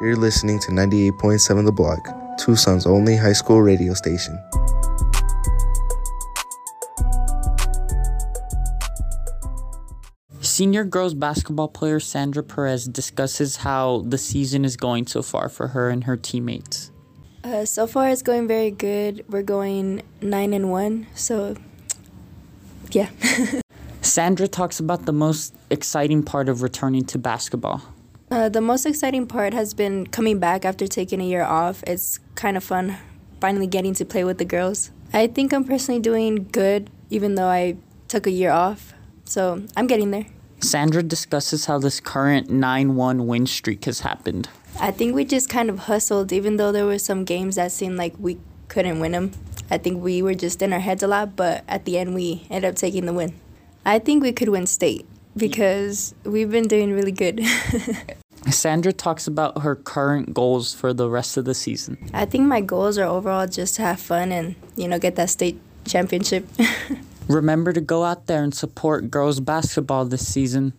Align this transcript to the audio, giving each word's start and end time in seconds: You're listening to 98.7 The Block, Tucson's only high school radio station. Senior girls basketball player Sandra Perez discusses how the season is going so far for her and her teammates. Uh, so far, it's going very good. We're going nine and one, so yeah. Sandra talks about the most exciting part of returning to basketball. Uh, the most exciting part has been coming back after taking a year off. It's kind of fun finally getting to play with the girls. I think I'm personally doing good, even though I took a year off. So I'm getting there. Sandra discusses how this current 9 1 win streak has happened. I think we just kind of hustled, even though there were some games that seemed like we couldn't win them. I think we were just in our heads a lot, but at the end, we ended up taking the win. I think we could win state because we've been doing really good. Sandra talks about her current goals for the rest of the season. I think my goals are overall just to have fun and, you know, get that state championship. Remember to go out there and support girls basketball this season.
You're 0.00 0.16
listening 0.16 0.58
to 0.58 0.72
98.7 0.72 1.64
The 1.64 1.70
Block, 1.70 2.36
Tucson's 2.36 2.84
only 2.84 3.16
high 3.16 3.32
school 3.32 3.62
radio 3.62 3.94
station. 3.94 4.36
Senior 10.40 10.82
girls 10.82 11.14
basketball 11.14 11.68
player 11.68 12.00
Sandra 12.00 12.42
Perez 12.42 12.86
discusses 12.86 13.56
how 13.56 14.02
the 14.06 14.18
season 14.18 14.64
is 14.64 14.76
going 14.76 15.06
so 15.06 15.22
far 15.22 15.48
for 15.48 15.68
her 15.68 15.90
and 15.90 16.02
her 16.04 16.16
teammates. 16.16 16.90
Uh, 17.44 17.64
so 17.64 17.86
far, 17.86 18.08
it's 18.08 18.22
going 18.22 18.48
very 18.48 18.72
good. 18.72 19.24
We're 19.28 19.42
going 19.42 20.02
nine 20.20 20.52
and 20.54 20.72
one, 20.72 21.06
so 21.14 21.54
yeah. 22.90 23.10
Sandra 24.02 24.48
talks 24.48 24.80
about 24.80 25.06
the 25.06 25.12
most 25.12 25.54
exciting 25.70 26.24
part 26.24 26.48
of 26.48 26.62
returning 26.62 27.04
to 27.06 27.18
basketball. 27.18 27.80
Uh, 28.34 28.48
the 28.48 28.60
most 28.60 28.84
exciting 28.84 29.28
part 29.28 29.54
has 29.54 29.74
been 29.74 30.08
coming 30.08 30.40
back 30.40 30.64
after 30.64 30.88
taking 30.88 31.20
a 31.20 31.24
year 31.24 31.44
off. 31.44 31.84
It's 31.86 32.18
kind 32.34 32.56
of 32.56 32.64
fun 32.64 32.96
finally 33.40 33.68
getting 33.68 33.94
to 33.94 34.04
play 34.04 34.24
with 34.24 34.38
the 34.38 34.44
girls. 34.44 34.90
I 35.12 35.28
think 35.28 35.52
I'm 35.52 35.62
personally 35.62 36.00
doing 36.00 36.48
good, 36.50 36.90
even 37.10 37.36
though 37.36 37.46
I 37.46 37.76
took 38.08 38.26
a 38.26 38.32
year 38.32 38.50
off. 38.50 38.92
So 39.24 39.62
I'm 39.76 39.86
getting 39.86 40.10
there. 40.10 40.26
Sandra 40.58 41.04
discusses 41.04 41.66
how 41.66 41.78
this 41.78 42.00
current 42.00 42.50
9 42.50 42.96
1 42.96 43.24
win 43.28 43.46
streak 43.46 43.84
has 43.84 44.00
happened. 44.00 44.48
I 44.80 44.90
think 44.90 45.14
we 45.14 45.24
just 45.24 45.48
kind 45.48 45.70
of 45.70 45.78
hustled, 45.78 46.32
even 46.32 46.56
though 46.56 46.72
there 46.72 46.86
were 46.86 46.98
some 46.98 47.24
games 47.24 47.54
that 47.54 47.70
seemed 47.70 47.98
like 47.98 48.14
we 48.18 48.40
couldn't 48.66 48.98
win 48.98 49.12
them. 49.12 49.30
I 49.70 49.78
think 49.78 50.02
we 50.02 50.22
were 50.22 50.34
just 50.34 50.60
in 50.60 50.72
our 50.72 50.80
heads 50.80 51.04
a 51.04 51.06
lot, 51.06 51.36
but 51.36 51.62
at 51.68 51.84
the 51.84 51.98
end, 51.98 52.16
we 52.16 52.48
ended 52.50 52.68
up 52.68 52.74
taking 52.74 53.06
the 53.06 53.12
win. 53.12 53.32
I 53.86 54.00
think 54.00 54.24
we 54.24 54.32
could 54.32 54.48
win 54.48 54.66
state 54.66 55.06
because 55.36 56.16
we've 56.24 56.50
been 56.50 56.66
doing 56.66 56.92
really 56.92 57.12
good. 57.12 57.40
Sandra 58.54 58.92
talks 58.92 59.26
about 59.26 59.62
her 59.62 59.76
current 59.76 60.32
goals 60.32 60.72
for 60.72 60.92
the 60.92 61.08
rest 61.08 61.36
of 61.36 61.44
the 61.44 61.54
season. 61.54 61.98
I 62.14 62.24
think 62.24 62.46
my 62.46 62.60
goals 62.60 62.98
are 62.98 63.04
overall 63.04 63.46
just 63.46 63.76
to 63.76 63.82
have 63.82 64.00
fun 64.00 64.32
and, 64.32 64.54
you 64.76 64.88
know, 64.88 64.98
get 64.98 65.16
that 65.16 65.30
state 65.30 65.60
championship. 65.84 66.46
Remember 67.28 67.72
to 67.72 67.80
go 67.80 68.04
out 68.04 68.26
there 68.26 68.42
and 68.42 68.54
support 68.54 69.10
girls 69.10 69.40
basketball 69.40 70.04
this 70.04 70.26
season. 70.26 70.72